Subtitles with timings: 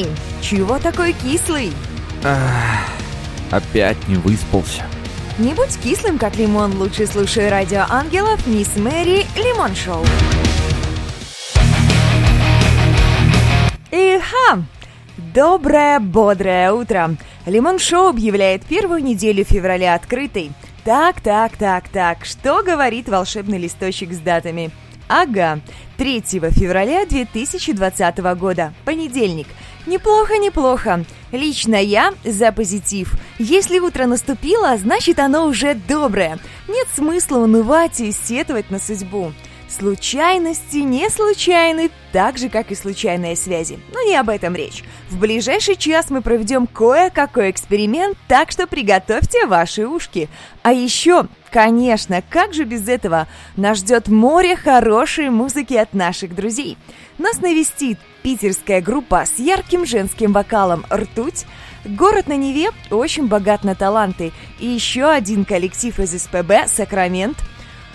[0.00, 0.06] Эй,
[0.40, 1.72] чего такой кислый?
[2.24, 2.88] Ах,
[3.50, 4.84] опять не выспался.
[5.38, 10.02] Не будь кислым, как лимон, лучше слушай радио ангелов Мисс Мэри Лимон Шоу.
[13.90, 14.62] Иха!
[15.34, 17.16] Доброе, бодрое утро!
[17.44, 20.50] Лимон Шоу объявляет первую неделю февраля открытой.
[20.84, 24.70] Так, так, так, так, что говорит волшебный листочек с датами?
[25.08, 25.60] Ага,
[25.98, 29.48] 3 февраля 2020 года, понедельник.
[29.90, 31.04] Неплохо, неплохо.
[31.32, 33.12] Лично я за позитив.
[33.40, 36.38] Если утро наступило, значит оно уже доброе.
[36.68, 39.32] Нет смысла унывать и сетовать на судьбу.
[39.68, 43.80] Случайности не случайны, так же, как и случайные связи.
[43.92, 44.84] Но не об этом речь.
[45.10, 50.28] В ближайший час мы проведем кое-какой эксперимент, так что приготовьте ваши ушки.
[50.62, 53.26] А еще, конечно, как же без этого,
[53.56, 56.78] нас ждет море хорошей музыки от наших друзей.
[57.18, 61.46] Нас навестит питерская группа с ярким женским вокалом «Ртуть»,
[61.84, 64.32] Город на Неве очень богат на таланты.
[64.58, 67.38] И еще один коллектив из СПБ «Сакрамент»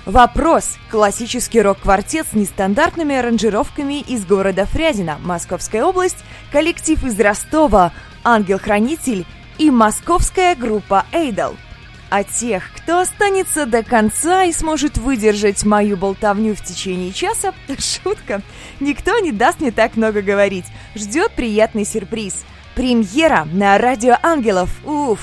[0.06, 0.78] Вопрос.
[0.92, 7.92] Классический рок-квартет с нестандартными аранжировками из города Фрязино, Московская область, коллектив из Ростова,
[8.23, 9.26] Ангел-Хранитель
[9.58, 11.56] и московская группа Эйдол.
[12.16, 18.41] А тех, кто останется до конца и сможет выдержать мою болтовню в течение часа, шутка,
[18.80, 20.63] никто не даст мне так много говорить.
[20.95, 22.45] Ждет приятный сюрприз.
[22.73, 24.69] Премьера на Радио Ангелов.
[24.86, 25.19] Уф!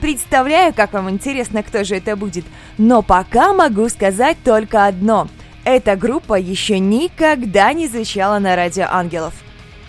[0.00, 2.44] Представляю, как вам интересно, кто же это будет.
[2.78, 5.26] Но пока могу сказать только одно.
[5.64, 9.34] Эта группа еще никогда не звучала на радио ангелов.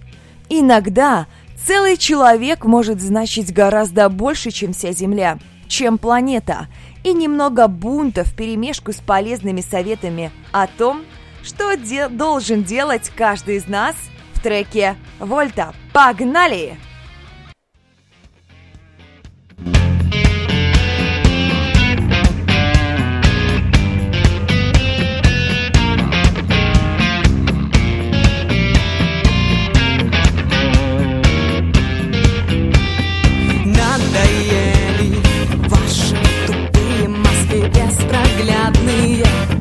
[0.48, 1.26] Иногда
[1.66, 6.68] Целый человек может значить гораздо больше, чем вся Земля, чем планета,
[7.02, 11.02] и немного бунта в перемешку с полезными советами о том,
[11.42, 13.96] что де- должен делать каждый из нас
[14.34, 15.74] в треке «Вольта».
[15.92, 16.78] Погнали!
[19.58, 19.95] вы
[38.36, 39.55] придете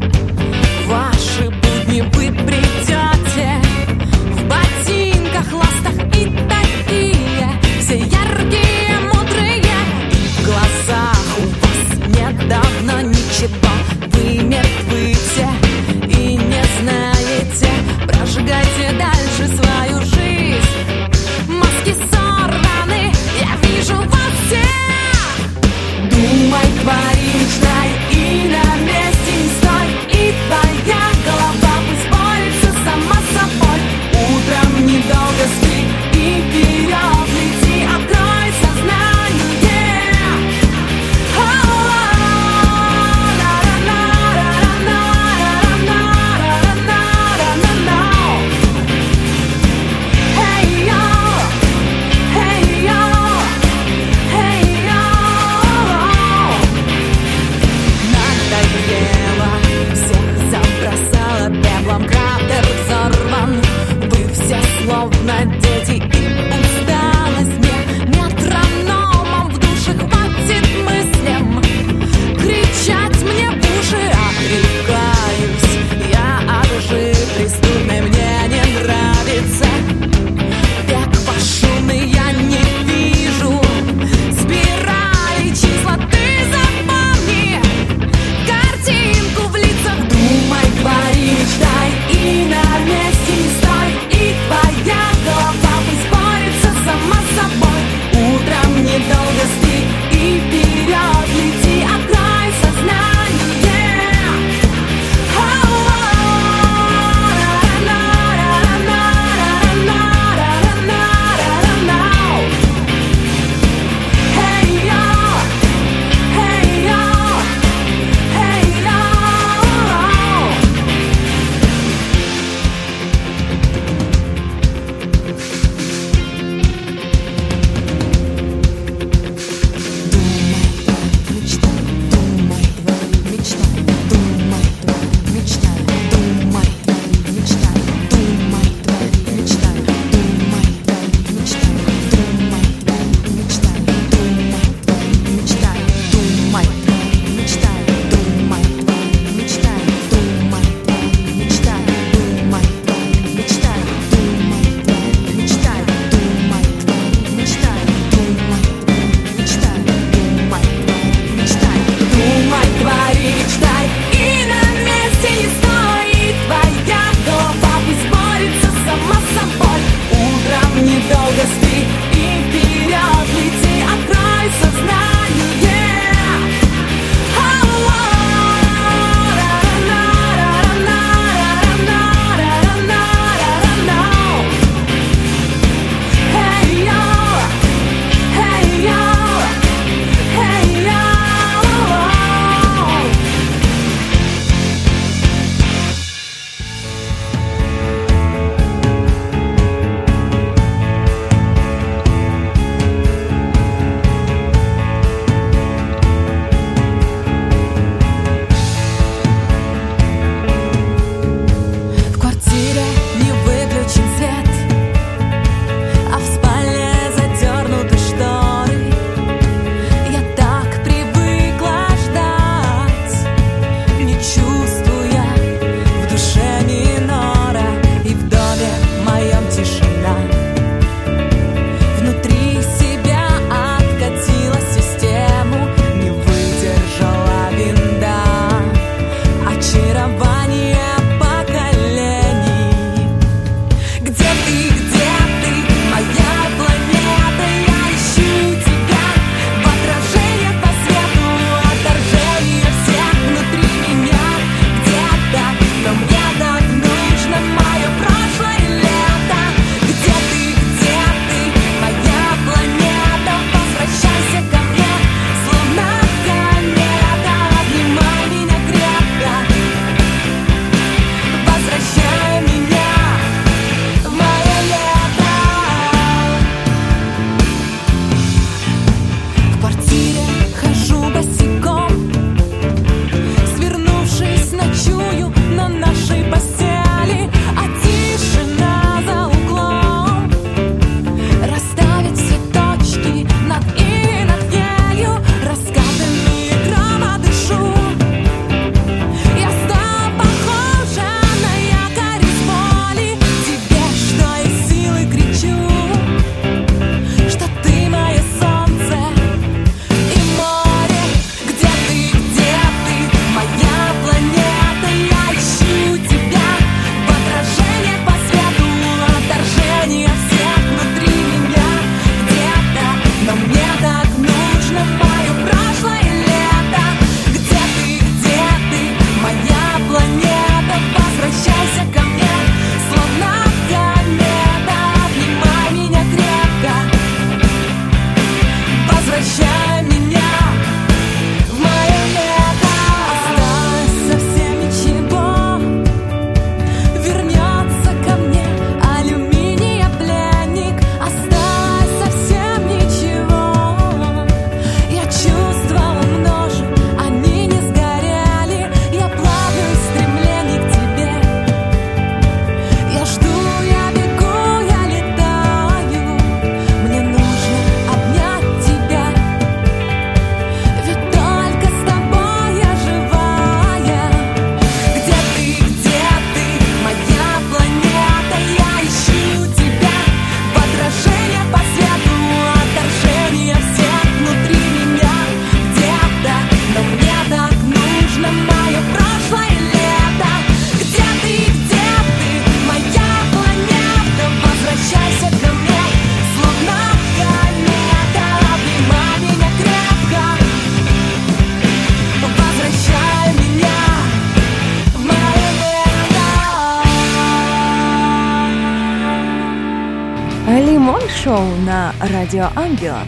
[412.25, 413.07] Радио Ангелов.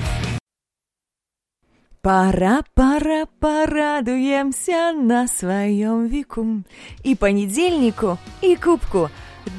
[2.03, 6.61] Пора, пора, порадуемся на своем веку.
[7.03, 9.09] И понедельнику, и кубку.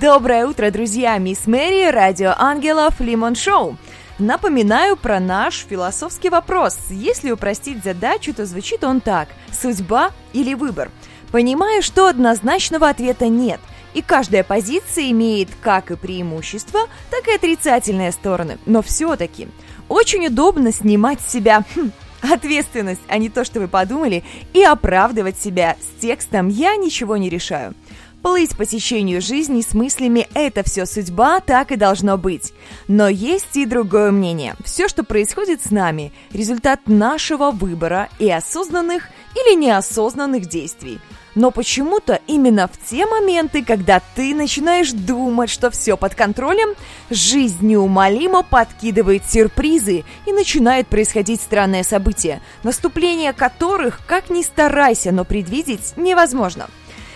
[0.00, 1.18] Доброе утро, друзья!
[1.18, 3.76] Мисс Мэри, Радио Ангелов, Лимон Шоу.
[4.20, 6.78] Напоминаю про наш философский вопрос.
[6.90, 9.26] Если упростить задачу, то звучит он так.
[9.50, 10.88] Судьба или выбор?
[11.32, 13.58] Понимаю, что однозначного ответа нет–
[13.98, 18.58] и каждая позиция имеет как и преимущества, так и отрицательные стороны.
[18.64, 19.48] Но все-таки
[19.88, 21.90] очень удобно снимать с себя хм,
[22.22, 27.28] ответственность, а не то, что вы подумали, и оправдывать себя с текстом «я ничего не
[27.28, 27.74] решаю».
[28.22, 32.52] Плыть по течению жизни с мыслями «это все судьба, так и должно быть».
[32.86, 34.54] Но есть и другое мнение.
[34.64, 41.00] Все, что происходит с нами– результат нашего выбора и осознанных или неосознанных действий–
[41.34, 46.74] но почему-то именно в те моменты, когда ты начинаешь думать, что все под контролем,
[47.10, 55.24] жизнь неумолимо подкидывает сюрпризы и начинает происходить странные события, наступление которых, как ни старайся, но
[55.24, 56.68] предвидеть невозможно.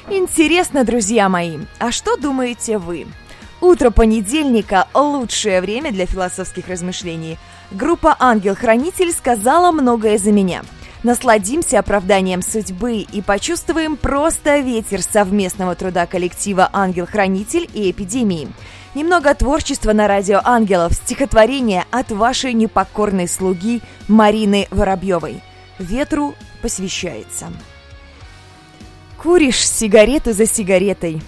[0.08, 3.06] Интересно, друзья мои, а что думаете вы?
[3.60, 7.38] Утро понедельника– лучшее время для философских размышлений.
[7.70, 10.62] Группа «Ангел-хранитель» сказала многое за меня–
[11.02, 18.48] Насладимся оправданием судьбы и почувствуем просто ветер совместного труда коллектива «Ангел-хранитель» и «Эпидемии».
[18.94, 25.42] Немного творчества на радио «Ангелов», стихотворение от вашей непокорной слуги Марины Воробьевой.
[25.80, 27.46] Ветру посвящается.
[29.20, 31.20] Куришь сигарету за сигаретой,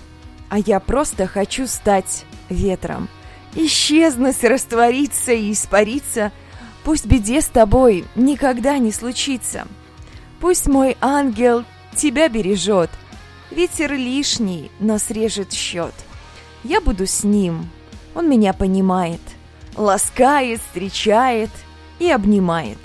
[0.50, 3.08] а я просто хочу стать ветром.
[3.56, 6.30] Исчезнуть, раствориться и испариться–
[6.84, 9.66] Пусть беде с тобой никогда не случится.
[10.38, 11.64] Пусть мой ангел
[11.96, 12.90] тебя бережет.
[13.50, 15.94] Ветер лишний, но срежет счет.
[16.62, 17.70] Я буду с ним,
[18.14, 19.20] он меня понимает.
[19.76, 21.50] Ласкает, встречает
[21.98, 22.78] и обнимает.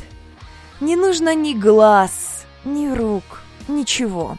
[0.79, 4.37] Не нужно ни глаз, ни рук, ничего.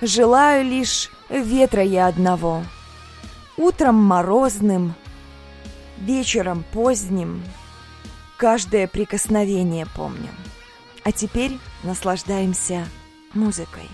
[0.00, 2.64] Желаю лишь ветра я одного.
[3.56, 4.94] Утром морозным,
[5.98, 7.44] вечером поздним—
[8.42, 10.34] каждое прикосновение помним.
[11.04, 12.88] А теперь наслаждаемся
[13.34, 13.88] музыкой.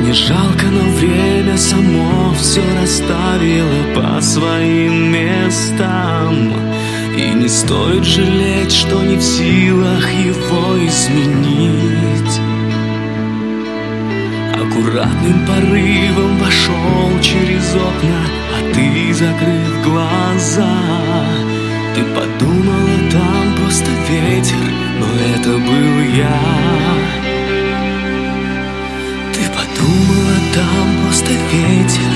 [0.00, 6.52] Не жалко, но время само все расставило по своим местам.
[7.16, 12.40] И не стоит жалеть, что не в силах его изменить.
[14.54, 18.22] Аккуратным порывом вошел через окна,
[18.56, 20.76] а ты, закрыв глаза.
[21.94, 27.20] Ты подумала, там просто ветер, но это был я.
[29.80, 30.89] Думала, там
[31.20, 32.12] просто ветер.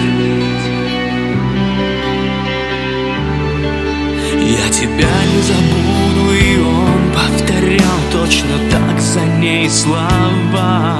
[4.42, 10.98] Я тебя не забуду, и он повторял точно так за ней слова.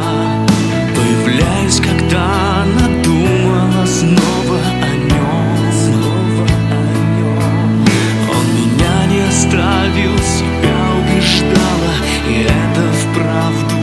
[0.95, 5.73] Появляясь, когда надумала снова о нем.
[5.73, 6.85] Снова о
[7.19, 7.87] нем.
[8.31, 11.95] Он меня не оставил, себя убеждала,
[12.29, 13.77] и это вправду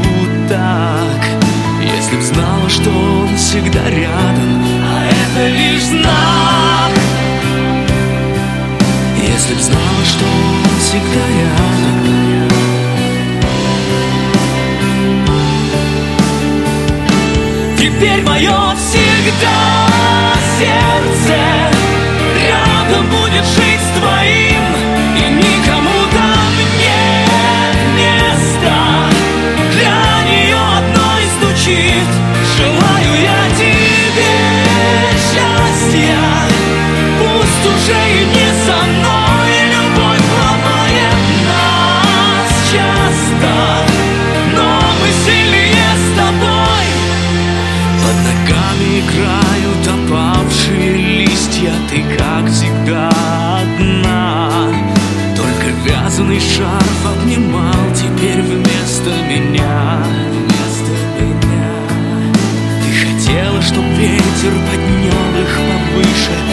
[0.50, 1.22] так.
[1.82, 3.21] Если б знала, что
[3.52, 4.64] всегда рядом.
[4.82, 6.92] А это лишь знак.
[9.18, 12.48] Если б знала, что он всегда рядом.
[17.78, 19.60] Теперь мое всегда
[20.58, 21.38] сердце.
[22.48, 24.71] Рядом будет жить с твоим
[37.92, 43.54] Пусть уже и не со мной Любовь ломает нас часто
[44.56, 46.88] Но мы сильнее с тобой.
[48.02, 53.10] Под ногами играют опавшие листья Ты как всегда
[53.60, 54.50] одна.
[55.36, 60.06] Только вязаный шарф обнимал теперь вместо меня
[63.02, 66.51] хотела, чтоб ветер поднял их повыше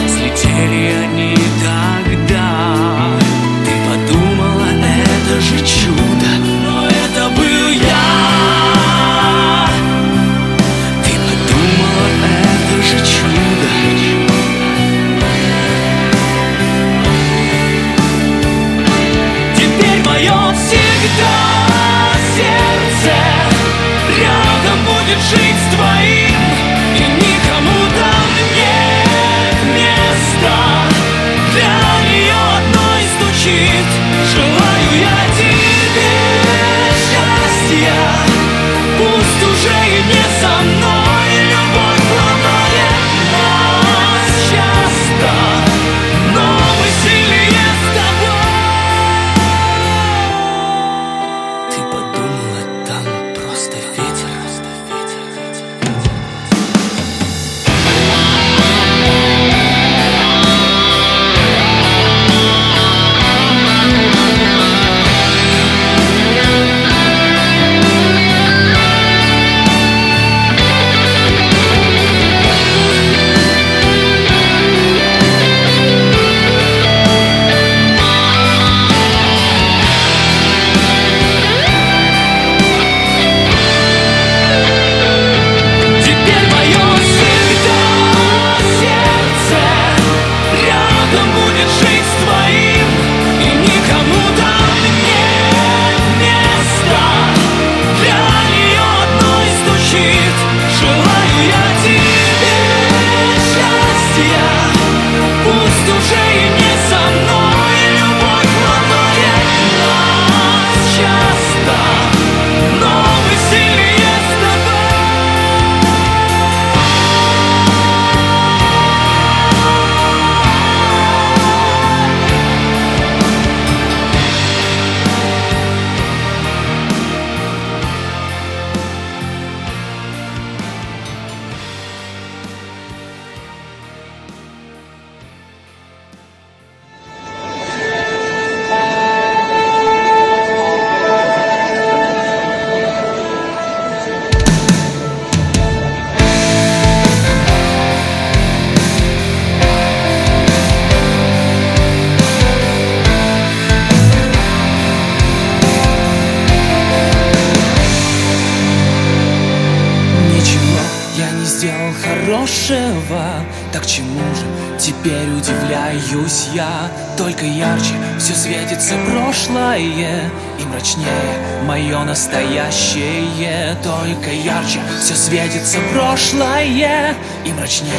[175.09, 177.91] все светится прошлое И мрачнее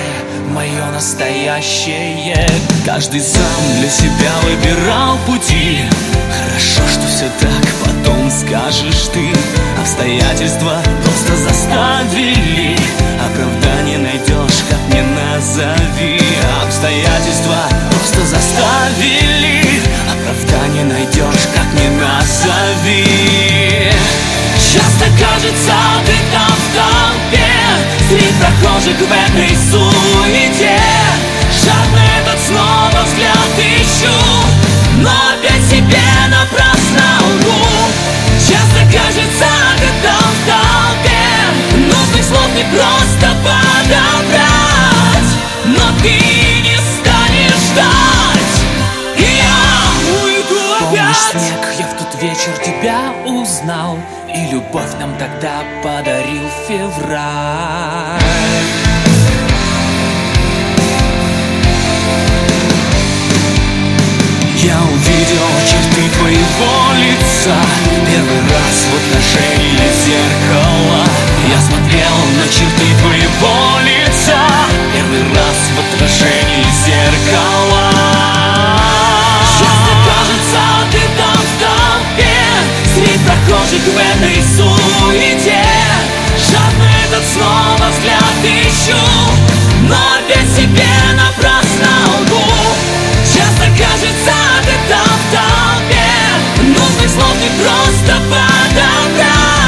[0.55, 2.47] мое настоящее.
[2.87, 5.81] Каждый сам для себя выбирал пути.
[6.31, 9.29] Хорошо, что все так, потом скажешь ты.
[9.81, 12.77] Обстоятельства просто заставили.
[13.19, 16.21] Оправдание найдешь, как мне назови.
[16.65, 17.57] Обстоятельства
[17.91, 19.65] просто заставили.
[20.13, 23.20] Оправдание найдешь, как мне назови
[28.81, 30.90] Прохожих в этой суете
[52.41, 53.99] вечер тебя узнал
[54.35, 58.21] И любовь нам тогда подарил февраль.
[64.57, 67.57] Я увидел черты твоего лица.
[68.07, 71.05] Первый раз в отражении зеркала.
[71.49, 74.41] Я смотрел на черты твоего лица.
[74.95, 78.70] Первый раз в отражении зеркала
[83.81, 85.63] прохожих в этой суете
[86.39, 88.97] Жадно этот снова взгляд ищу
[89.83, 91.91] Но опять себе напрасно
[92.21, 92.45] лгу.
[93.25, 96.07] Часто кажется, ты там в толпе.
[96.63, 99.60] Нужных слов не просто подобрать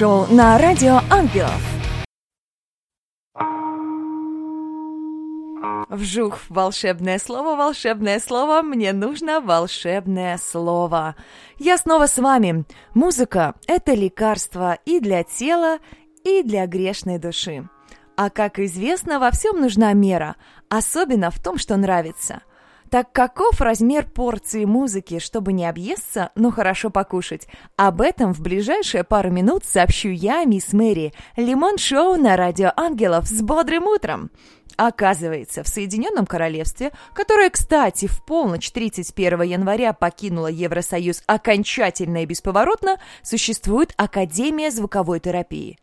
[0.00, 1.60] Шоу на радио Ангелов.
[5.90, 11.16] Вжух, волшебное слово, волшебное слово, мне нужно волшебное слово.
[11.58, 12.64] Я снова с вами.
[12.94, 15.80] Музыка– это лекарство и для тела,
[16.24, 17.68] и для грешной души.
[18.16, 20.36] А как известно, во всем нужна мера,
[20.70, 22.40] особенно в том, что нравится.
[22.90, 27.46] Так каков размер порции музыки, чтобы не объесться, но хорошо покушать?
[27.76, 33.28] Об этом в ближайшие пару минут сообщу я, мисс Мэри, Лимон Шоу на Радио Ангелов
[33.28, 34.32] с бодрым утром.
[34.76, 43.00] Оказывается, в Соединенном Королевстве, которое, кстати, в полночь 31 января покинуло Евросоюз окончательно и бесповоротно,
[43.22, 45.78] существует Академия звуковой терапии.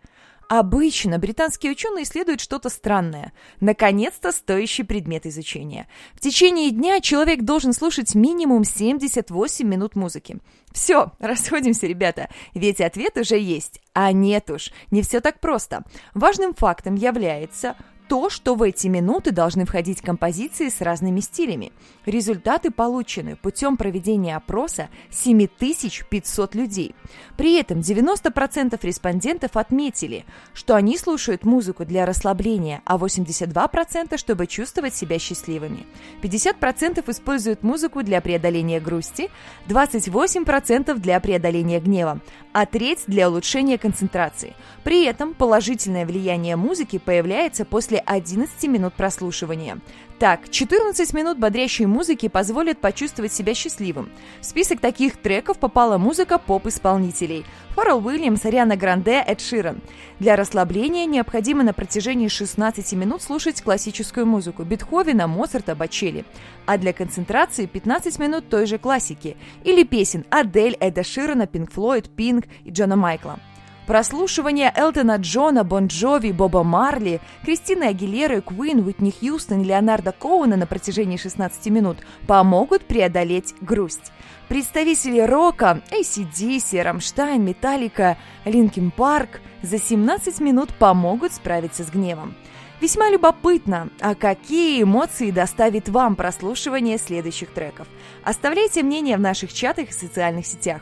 [0.49, 3.33] Обычно британские ученые исследуют что-то странное.
[3.59, 5.87] Наконец-то стоящий предмет изучения.
[6.13, 10.37] В течение дня человек должен слушать минимум 78 минут музыки.
[10.71, 13.81] Все, расходимся, ребята, ведь ответ уже есть.
[13.93, 15.83] А нет уж, не все так просто.
[16.13, 17.75] Важным фактом является
[18.07, 21.71] то, что в эти минуты должны входить композиции с разными стилями.
[22.05, 26.95] Результаты получены путем проведения опроса 7500 людей.
[27.35, 34.95] При этом 90% респондентов отметили, что они слушают музыку для расслабления, а 82% чтобы чувствовать
[34.95, 35.85] себя счастливыми.
[36.21, 39.29] 50% используют музыку для преодоления грусти,
[39.67, 42.21] 28% для преодоления гнева,
[42.53, 44.55] а треть для улучшения концентрации.
[44.83, 49.79] При этом положительное влияние музыки появляется после после 11 минут прослушивания.
[50.19, 54.09] Так, 14 минут бодрящей музыки позволят почувствовать себя счастливым.
[54.41, 57.45] В список таких треков попала музыка поп-исполнителей.
[57.75, 59.79] Фаррелл Уильямс, Ариана Гранде, Эд Ширан.
[60.19, 66.25] Для расслабления необходимо на протяжении 16 минут слушать классическую музыку Бетховена, Моцарта, Бачели.
[66.65, 69.37] А для концентрации 15 минут той же классики.
[69.63, 73.39] Или песен Адель, Эда Ширана, Pink Floyd, Pink и Джона Майкла.
[73.87, 80.67] Прослушивание Элтона Джона, Бон Джови, Боба Марли, Кристины Агилеры, Queen, Уитни Хьюстон Леонарда Коэна на
[80.67, 81.97] протяжении 16 минут
[82.27, 84.11] помогут преодолеть грусть.
[84.49, 92.35] Представители рока ACDC, Rammstein, Metallica, Linkin Park за 17 минут помогут справиться с гневом.
[92.81, 97.87] Весьма любопытно, а какие эмоции доставит вам прослушивание следующих треков.
[98.25, 100.81] Оставляйте мнение в наших чатах и социальных сетях.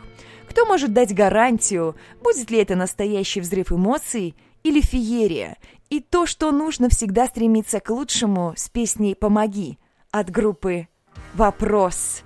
[0.55, 5.57] Кто может дать гарантию, будет ли это настоящий взрыв эмоций или феерия?
[5.89, 9.77] И то, что нужно всегда стремиться к лучшему с песней «Помоги»
[10.11, 10.87] от группы
[11.33, 12.21] «Вопрос».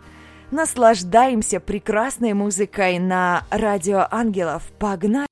[0.51, 4.61] Наслаждаемся прекрасной музыкой на радио ангелов.
[4.77, 5.25] Погнали!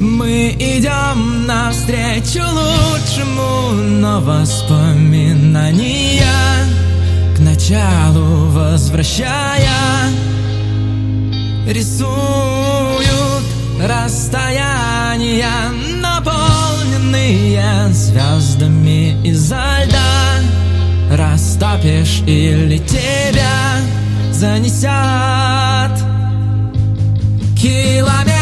[0.00, 6.24] Мы идем навстречу лучшему, но воспоминания
[7.36, 10.06] к началу возвращая
[11.66, 13.44] рисуют
[13.80, 15.50] расстояния,
[16.00, 20.06] наполненные звездами изо льда.
[21.10, 23.80] Растопишь или тебя
[24.32, 24.86] занесет
[27.56, 28.35] километры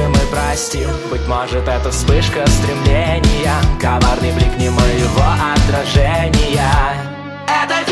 [0.00, 3.54] Потушим и простим Быть может это вспышка стремления.
[3.80, 6.72] Коварный блик не моего отражения.
[7.46, 7.90] Это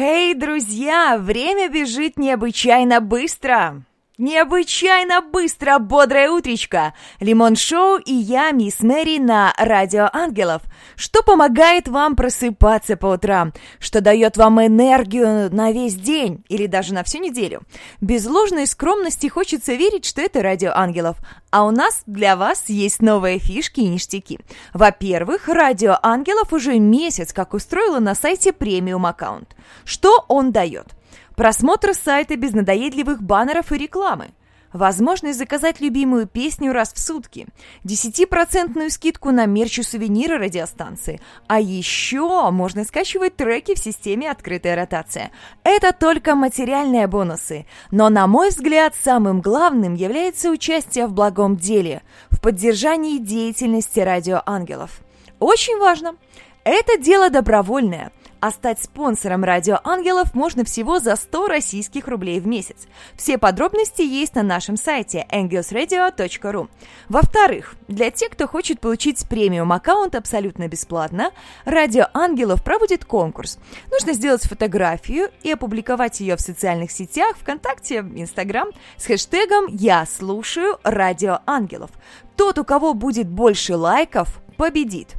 [0.00, 3.82] Эй, друзья, время бежит необычайно быстро.
[4.18, 6.92] Необычайно быстро, бодрое утречко.
[7.20, 10.62] Лимон Шоу и я, мисс Мэри, на Радио Ангелов.
[10.96, 13.52] Что помогает вам просыпаться по утрам?
[13.78, 17.62] Что дает вам энергию на весь день или даже на всю неделю?
[18.00, 21.18] Без ложной скромности хочется верить, что это Радио Ангелов.
[21.52, 24.40] А у нас для вас есть новые фишки и ништяки.
[24.74, 29.54] Во-первых, Радио Ангелов уже месяц как устроила на сайте премиум аккаунт.
[29.84, 30.97] Что он дает?
[31.38, 34.30] Просмотр сайта без надоедливых баннеров и рекламы.
[34.72, 37.46] Возможность заказать любимую песню раз в сутки.
[37.84, 41.20] 10% скидку на мерч и сувениры радиостанции.
[41.46, 45.30] А еще можно скачивать треки в системе «Открытая ротация».
[45.62, 47.66] Это только материальные бонусы.
[47.92, 55.02] Но, на мой взгляд, самым главным является участие в благом деле, в поддержании деятельности радиоангелов.
[55.38, 56.16] Очень важно.
[56.64, 62.46] Это дело добровольное– а стать спонсором Радио Ангелов можно всего за 100 российских рублей в
[62.46, 62.86] месяц.
[63.16, 66.68] Все подробности есть на нашем сайте angelsradio.ru.
[67.08, 71.32] Во-вторых, для тех, кто хочет получить премиум аккаунт абсолютно бесплатно,
[71.64, 73.58] Радио Ангелов проводит конкурс.
[73.90, 80.78] Нужно сделать фотографию и опубликовать ее в социальных сетях, ВКонтакте, Инстаграм с хэштегом «Я слушаю
[80.84, 81.90] Радио Ангелов».
[82.36, 85.17] Тот, у кого будет больше лайков, победит.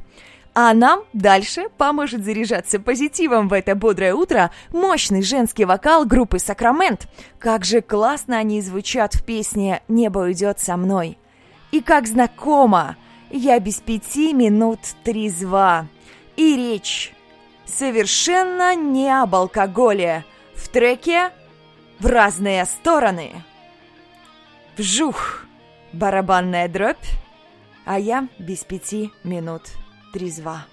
[0.52, 7.08] А нам дальше поможет заряжаться позитивом в это бодрое утро мощный женский вокал группы «Сакрамент».
[7.38, 11.18] Как же классно они звучат в песне «Небо уйдет со мной».
[11.70, 12.96] И как знакомо,
[13.30, 15.86] я без пяти минут трезва.
[16.36, 17.14] И речь
[17.64, 20.24] совершенно не об алкоголе.
[20.56, 21.30] В треке
[22.00, 23.30] «В разные стороны».
[24.76, 25.44] Вжух!
[25.92, 27.04] Барабанная дробь,
[27.84, 29.62] а я без пяти минут
[30.12, 30.66] трезва.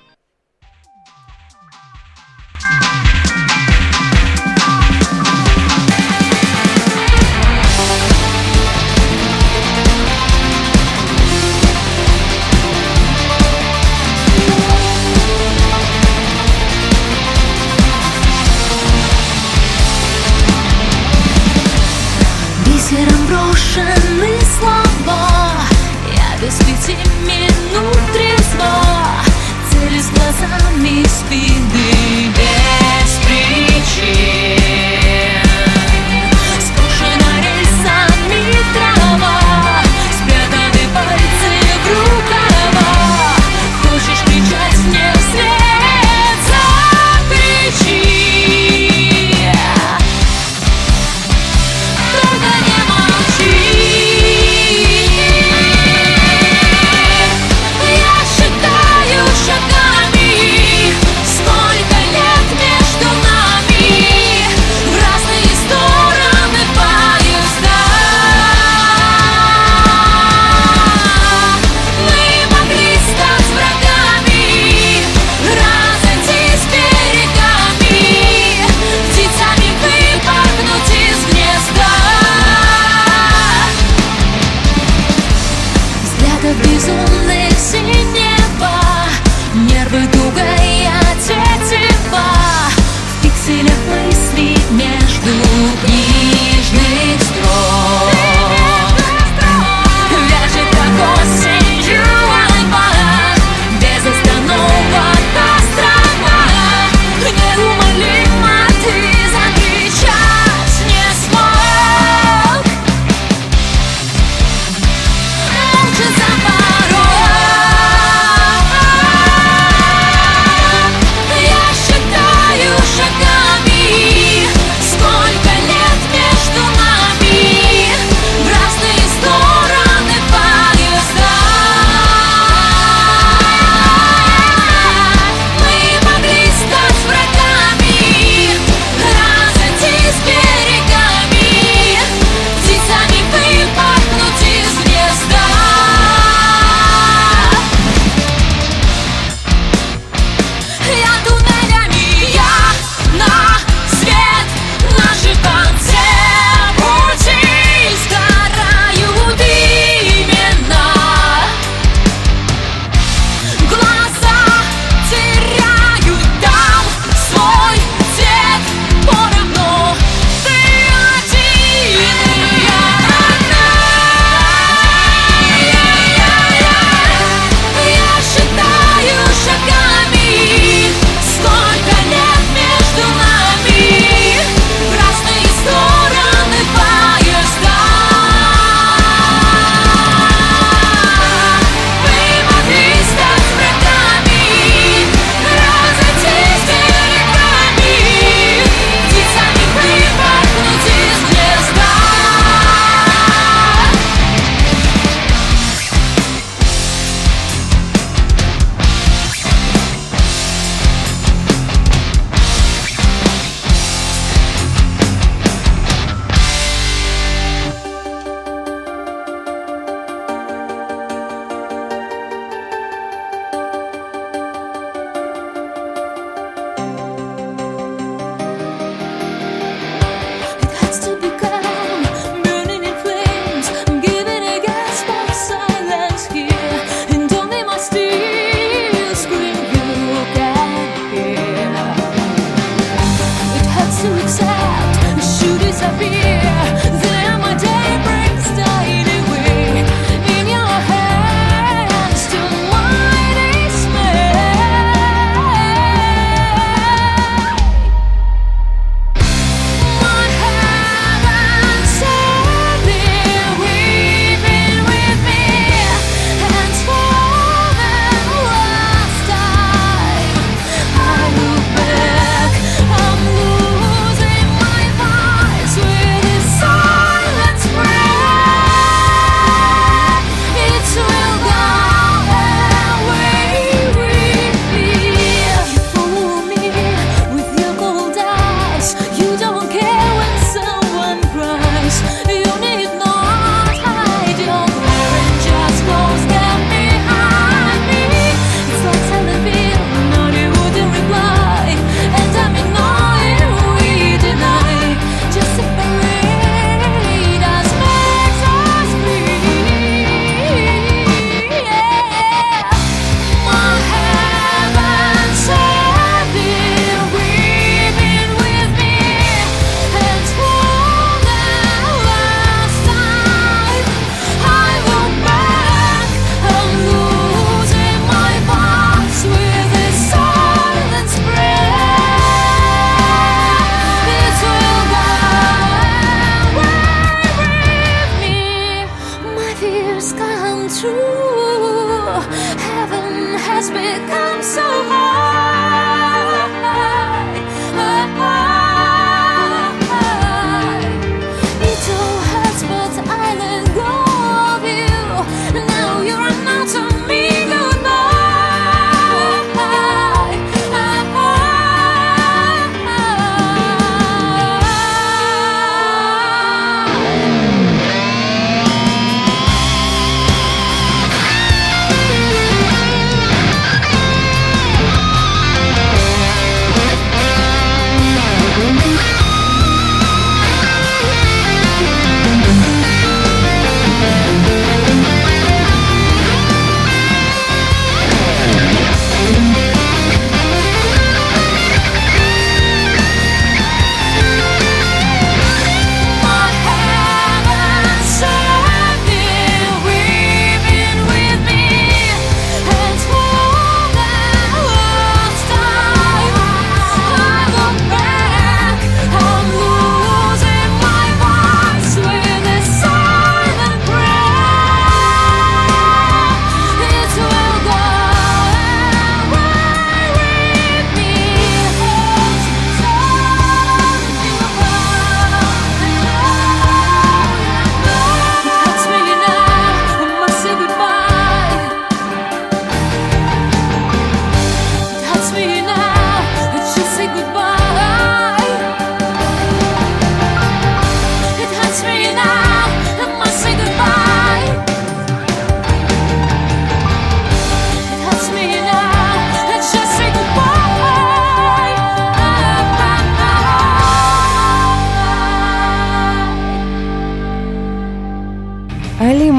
[339.97, 342.21] dreams come true.
[342.59, 345.16] Heaven has become so hard.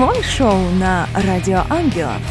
[0.08, 2.22] Лимон Шоу на Радио Ангелов.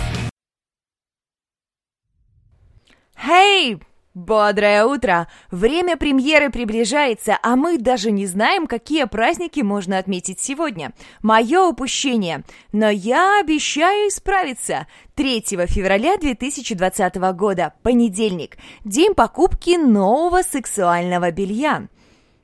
[3.16, 3.78] Хей!
[4.16, 5.28] Бодрое утро!
[5.52, 10.92] Время премьеры приближается, а мы даже не знаем, какие праздники можно отметить сегодня.
[11.22, 12.44] Мое упущение.
[12.72, 14.88] Но я обещаю исправиться.
[15.14, 21.88] 3 февраля 2020 года, понедельник, день покупки нового сексуального белья.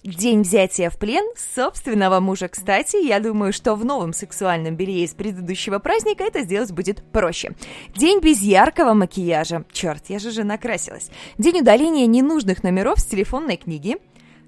[0.04, 1.24] День взятия в плен
[1.56, 2.50] собственного мужа.
[2.50, 7.54] Кстати, я думаю, что в новом сексуальном белье из предыдущего праздника это сделать будет проще.
[7.96, 9.64] День без яркого макияжа.
[9.72, 11.10] Черт, я же же накрасилась.
[11.38, 13.96] День удаления ненужных номеров с телефонной книги.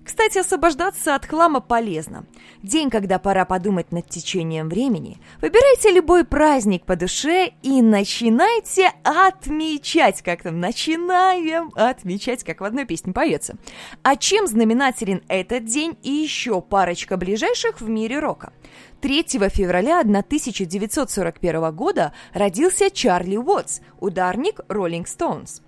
[0.05, 2.27] Кстати, освобождаться от хлама полезно.
[2.61, 5.19] День, когда пора подумать над течением времени.
[5.41, 12.85] Выбирайте любой праздник по душе и начинайте отмечать, как там, начинаем отмечать, как в одной
[12.85, 13.55] песне поется.
[14.03, 18.53] А чем знаменателен этот день и еще парочка ближайших в мире рока?
[19.01, 25.61] 3 февраля 1941 года родился Чарли Уотс, ударник Rolling Stones.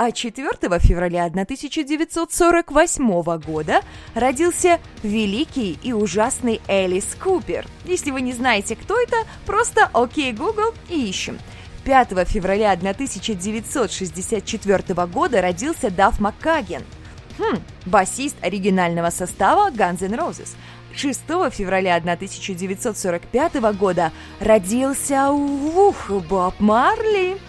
[0.00, 3.80] А 4 февраля 1948 года
[4.14, 7.66] родился великий и ужасный Элис Купер.
[7.84, 11.40] Если вы не знаете, кто это, просто окей, Google и ищем.
[11.84, 16.84] 5 февраля 1964 года родился Даф Маккаген,
[17.36, 20.50] хм, басист оригинального состава Guns N' Roses.
[20.94, 27.40] 6 февраля 1945 года родился ух, Боб Марли.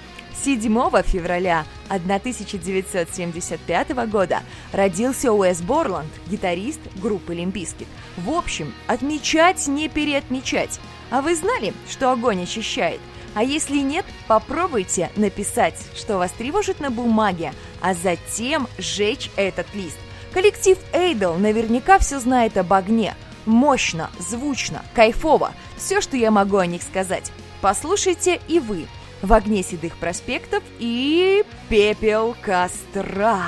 [0.44, 0.62] 7
[1.04, 7.88] февраля 1975 года родился Уэс Борланд, гитарист группы Limp Bizkit.
[8.18, 10.80] В общем, отмечать не переотмечать.
[11.12, 13.02] А вы знали, что огонь очищает?
[13.36, 19.98] А если нет, попробуйте написать, что вас тревожит на бумаге, а затем сжечь этот лист.
[20.34, 23.16] Коллектив Эйдл наверняка все знает об огне.
[23.46, 25.54] Мощно, звучно, кайфово.
[25.78, 27.32] Все, что я могу о них сказать.
[27.62, 28.88] Послушайте и вы.
[29.22, 33.44] В огне седых проспектов и пепел костра.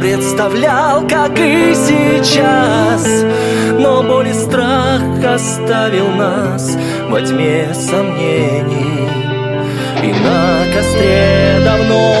[0.00, 3.24] представлял, как и сейчас.
[3.78, 6.76] Но боль и страх оставил нас
[7.08, 9.08] во тьме сомнений.
[10.02, 12.19] И на костре давно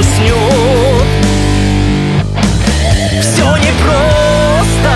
[0.00, 1.06] уснет
[3.20, 4.94] Все непросто.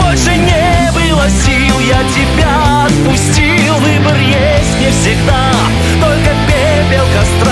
[0.00, 3.74] Больше не было сил, я тебя отпустил.
[3.74, 5.52] Выбор есть не всегда,
[6.00, 7.47] только пепел костра.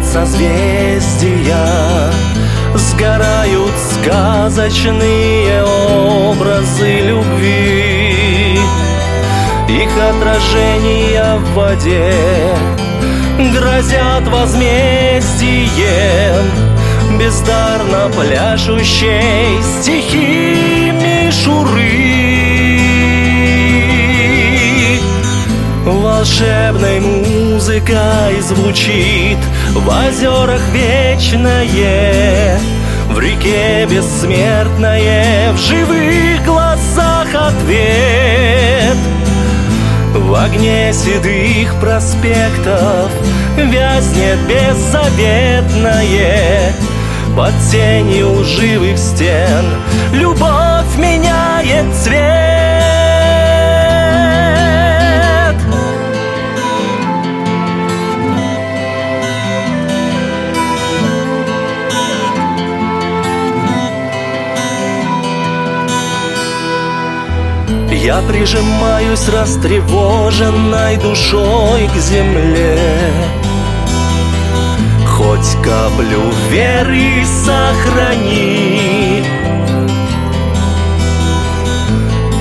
[0.00, 1.56] горят созвездия,
[2.74, 8.58] Сгорают сказочные образы любви.
[9.68, 12.12] Их отражения в воде
[13.52, 15.60] грозят возмездием
[17.18, 22.10] Бездарно пляшущей стихи мишуры
[25.84, 29.38] Волшебной музыкой звучит
[29.74, 32.58] в озерах вечное
[33.08, 38.96] В реке бессмертное В живых глазах ответ.
[40.12, 43.12] В огне седых проспектов
[43.56, 45.94] Вязнет беззаветное.
[47.36, 49.64] Под тенью живых стен
[50.12, 52.49] Любовь меняет цвет
[68.02, 72.78] Я прижимаюсь растревоженной душой к земле.
[75.06, 79.22] Хоть каплю веры сохрани.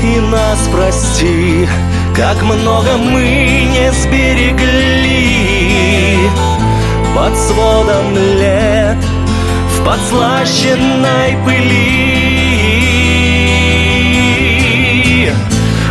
[0.02, 1.68] И нас прости,
[2.16, 5.10] как много мы не сберегли.
[7.14, 8.98] Под сводом лет,
[9.76, 12.39] в подслащенной пыли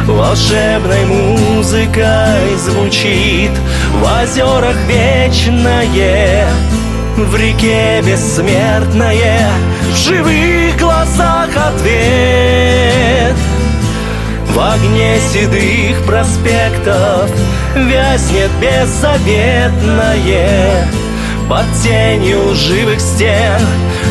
[0.09, 3.51] Волшебной музыкой звучит
[3.93, 6.49] В озерах вечное
[7.15, 9.51] В реке бессмертное.
[9.93, 13.35] В живых глазах ответ.
[14.47, 17.31] В огне седых проспектов
[17.77, 20.89] Вязнет беззаветное
[21.51, 23.61] Под тенью живых стен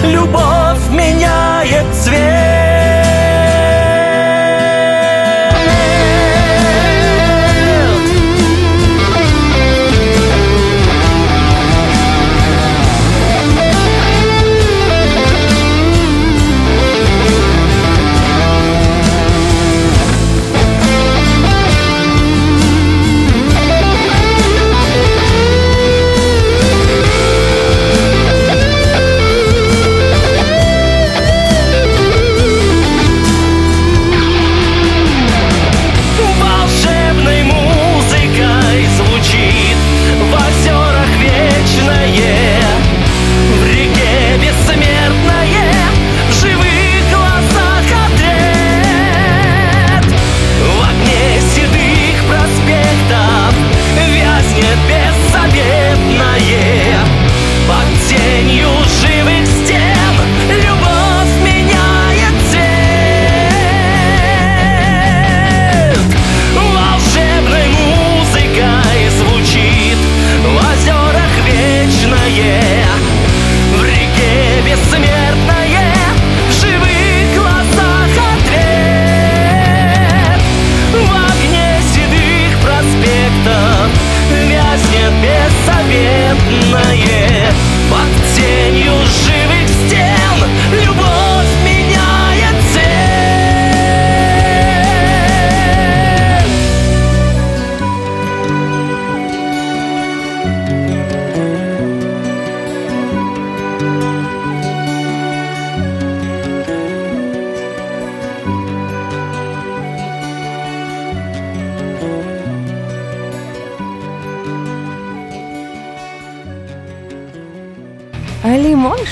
[0.03, 2.56] Любовь меняет цвет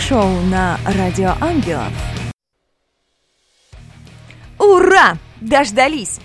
[0.07, 1.91] Шоу на Радио Ангелов.
[4.59, 5.17] Ура!
[5.41, 6.19] Дождались!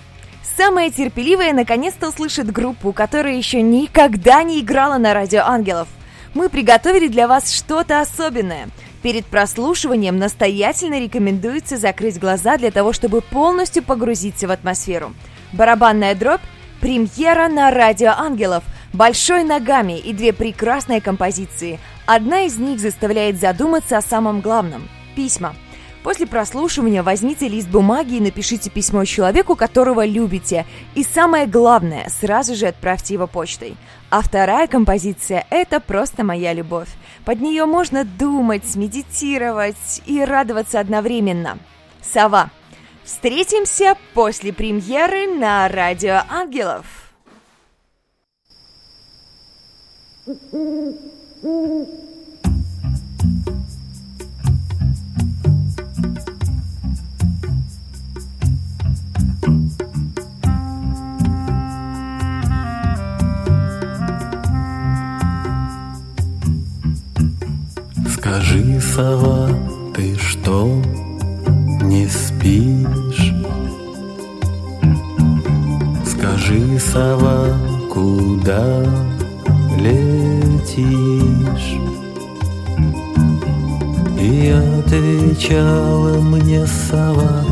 [0.55, 5.87] Самая терпеливая наконец-то услышит группу, которая еще никогда не играла на Радио Ангелов.
[6.35, 8.69] Мы приготовили для вас что-то особенное.
[9.01, 15.15] Перед прослушиванием настоятельно рекомендуется закрыть глаза для того, чтобы полностью погрузиться в атмосферу.
[15.53, 16.41] Барабанная дробь–
[16.81, 18.63] премьера на Радио Ангелов–
[18.93, 21.79] большой ногами и две прекрасные композиции.
[22.05, 25.55] Одна из них заставляет задуматься о самом главном– письма.
[26.03, 30.65] После прослушивания возьмите лист бумаги и напишите письмо человеку, которого любите.
[30.95, 33.75] И самое главное, сразу же отправьте его почтой.
[34.09, 36.89] А вторая композиция– это просто моя любовь.
[37.23, 41.59] Под нее можно думать, медитировать и радоваться одновременно.
[42.01, 42.49] Сова.
[43.03, 47.10] Встретимся после премьеры на Радио Ангелов.
[68.13, 69.49] Скажи, сова,
[69.93, 70.81] ты что,
[71.83, 73.33] не спишь?
[76.05, 77.57] Скажи, сова,
[77.89, 79.20] куда
[79.77, 81.79] летишь?
[84.19, 87.43] И отвечала мне сова,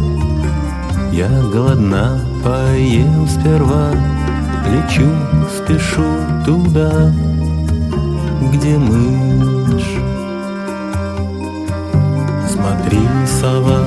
[1.12, 3.92] Я голодна, поем сперва,
[4.70, 5.10] Лечу,
[5.58, 6.04] спешу
[6.46, 7.12] туда,
[8.54, 9.98] где мышь.
[12.52, 13.84] Смотри, сова,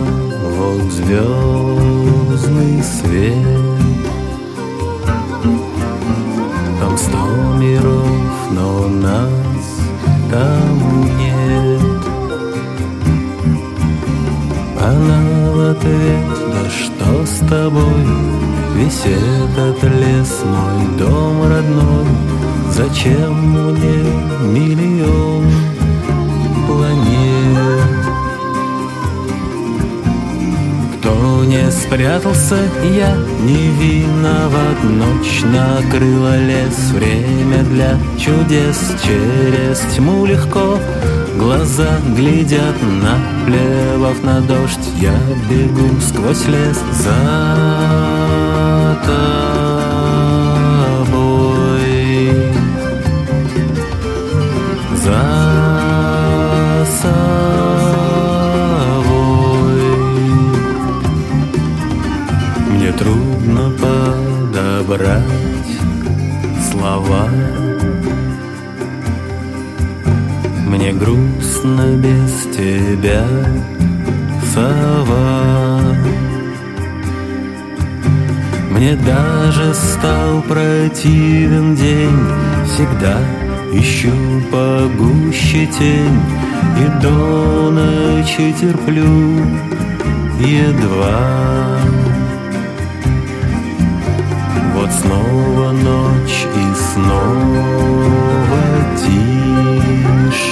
[0.56, 3.81] вот звездный свет.
[6.92, 9.30] Там сто миров, но нас
[10.30, 11.80] там нет.
[14.78, 18.06] Она в ответ, да что с тобой?
[18.74, 22.08] Весь этот лес мой дом родной.
[22.72, 24.04] Зачем мне
[24.52, 25.46] миллион
[26.66, 28.01] планет?
[31.44, 32.56] Не спрятался,
[32.96, 34.82] я не виноват.
[34.84, 38.78] Ночь накрыла лес, время для чудес.
[39.04, 40.78] Через тьму легко
[41.42, 45.14] глаза глядят Наплевав на дождь, я
[45.50, 48.11] бегу сквозь лес За
[64.92, 65.22] подобрать
[66.70, 67.28] слова.
[70.66, 73.24] Мне грустно без тебя,
[74.52, 75.80] сова.
[78.70, 82.18] Мне даже стал противен день
[82.66, 83.16] Всегда
[83.72, 84.10] ищу
[84.50, 86.20] погуще тень.
[86.78, 89.40] И до ночи терплю
[90.40, 91.71] едва
[95.00, 98.62] снова ночь и снова
[98.96, 100.48] тишь.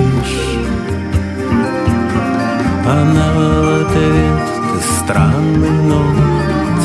[2.85, 4.41] Она в ответ,
[4.73, 6.01] ты странный, но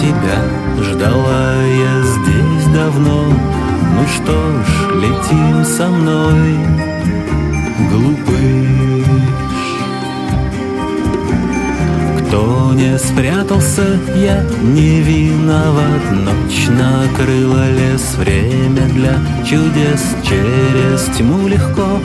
[0.01, 0.39] Тебя
[0.83, 3.25] ждала я здесь давно.
[3.25, 6.59] Ну что ж, летим со мной,
[13.67, 16.03] спрятался, я не виноват.
[16.13, 20.03] Ночь накрыла лес, время для чудес.
[20.23, 22.01] Через тьму легко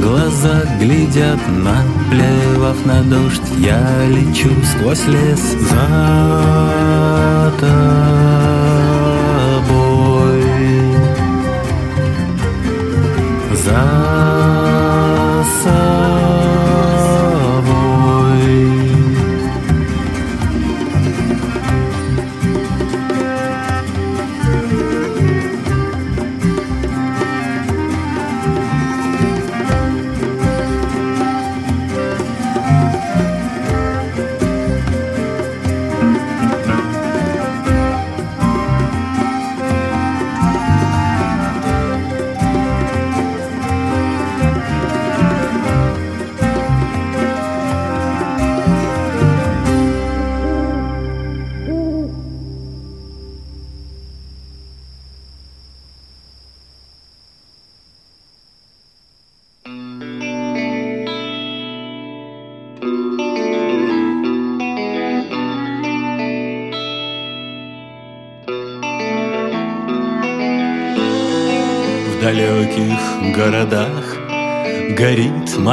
[0.00, 1.38] глаза глядят.
[1.48, 5.56] Наплевав на дождь, я лечу сквозь лес.
[5.70, 7.52] За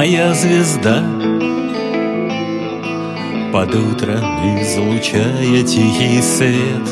[0.02, 1.04] моя звезда.
[3.54, 4.18] Под утро
[4.60, 6.88] излучая тихий свет.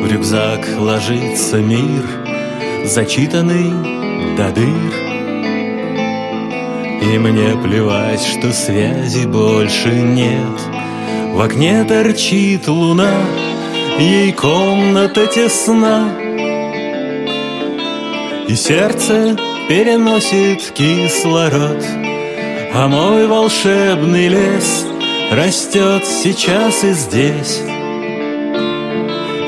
[0.00, 2.02] В рюкзак ложится мир,
[2.86, 3.70] зачитанный
[4.38, 4.92] до дыр.
[7.02, 10.58] И мне плевать, что связи больше нет.
[11.34, 13.16] В окне торчит луна,
[13.98, 16.08] ей комната тесна.
[18.48, 19.36] И сердце
[19.68, 21.99] переносит кислород
[22.72, 24.86] А мой волшебный лес
[25.32, 27.62] растет сейчас и здесь.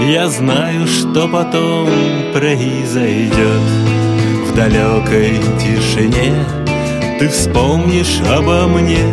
[0.00, 1.88] Я знаю, что потом
[2.32, 3.62] произойдет.
[4.48, 6.34] В далекой тишине
[7.20, 9.06] ты вспомнишь обо мне.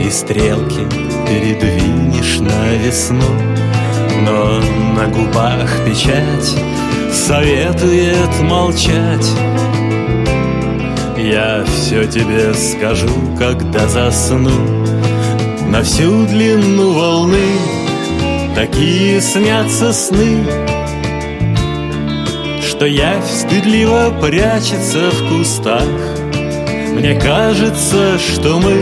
[0.00, 0.86] И стрелки
[1.26, 3.24] передвинешь на весну.
[4.24, 4.60] Но
[4.94, 6.56] на губах печать
[7.12, 9.32] советует молчать
[11.22, 13.08] Я все тебе скажу,
[13.38, 14.50] когда засну.
[15.68, 17.38] На всю длину волны
[18.56, 20.44] Такие снятся сны
[22.76, 25.86] То явь стыдливо прячется в кустах.
[26.92, 28.74] Мне кажется, что мы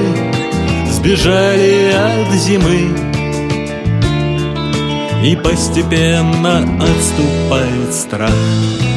[0.91, 2.89] сбежали от зимы.
[5.23, 8.90] И постепенно отступает страх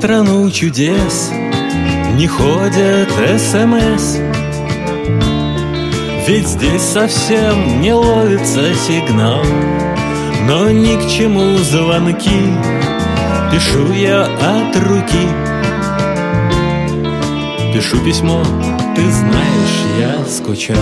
[0.00, 1.30] страну чудес
[2.14, 4.16] не ходят СМС
[6.26, 9.44] Ведь здесь совсем не ловится сигнал
[10.48, 12.40] Но ни к чему звонки
[13.52, 15.26] Пишу я от руки.
[17.74, 18.42] Пишу письмо,
[18.96, 20.76] ты знаешь, я скучал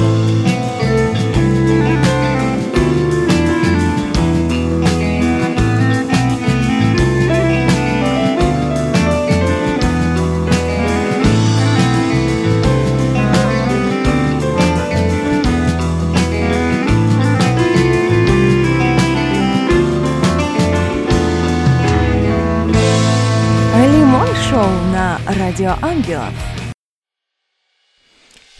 [25.80, 26.32] Ангелов.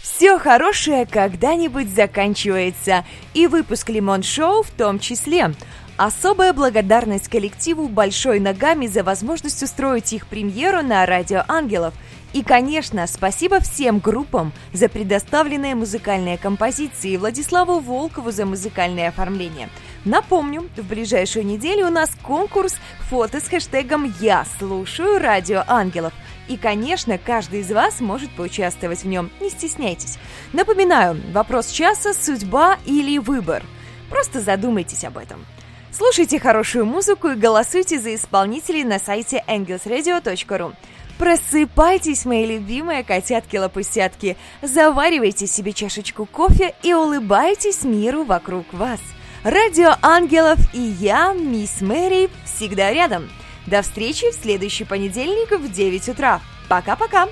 [0.01, 5.53] Все хорошее когда-нибудь заканчивается, и выпуск Лимон Шоу в том числе.
[5.97, 11.93] Особая благодарность коллективу Большой Ногами за возможность устроить их премьеру на Радио Ангелов.
[12.31, 19.69] И, конечно, спасибо всем группам за предоставленные музыкальные композиции Владиславу Волкову за музыкальное оформление.
[20.05, 22.77] Напомню, в ближайшую неделю у нас конкурс
[23.09, 26.13] фото с хэштегом «Я слушаю Радио Ангелов».
[26.49, 30.17] И, конечно, каждый из вас может поучаствовать в нем, не стесняйтесь.
[30.51, 33.63] Напоминаю, вопрос часа– судьба или выбор.
[34.09, 35.45] Просто задумайтесь об этом.
[35.91, 40.73] Слушайте хорошую музыку и голосуйте за исполнителей на сайте angelsradio.ru.
[41.19, 48.99] Просыпайтесь, мои любимые котятки-лопусятки, заваривайте себе чашечку кофе и улыбайтесь миру вокруг вас.
[49.43, 53.29] Радио Ангелов и я, мисс Мэри, всегда рядом.
[53.69, 56.41] До встречи в следующий понедельник в 9 утра.
[56.67, 57.27] Пока-пока!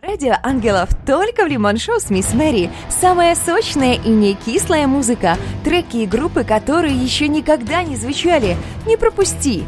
[0.00, 2.70] Радио Ангелов только в Лимон Шоу с Мисс Мэри.
[2.88, 5.36] Самая сочная и не кислая музыка.
[5.64, 8.56] Треки и группы, которые еще никогда не звучали.
[8.86, 9.64] Не пропусти!